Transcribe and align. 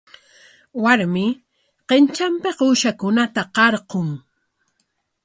Warmi 0.83 1.25
qintranpik 1.89 2.57
uushankunata 2.67 3.41
qarqun. 3.55 4.09